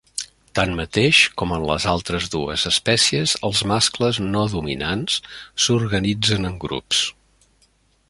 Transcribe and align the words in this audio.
Tanmateix, 0.59 1.19
com 1.41 1.53
en 1.57 1.65
les 1.71 1.85
altres 1.91 2.25
dues 2.37 2.65
espècies, 2.71 3.35
els 3.51 3.63
mascles 3.73 4.23
no 4.33 4.43
dominants 4.57 5.23
s'organitzen 5.67 6.53
en 6.53 6.61
grups. 6.69 7.09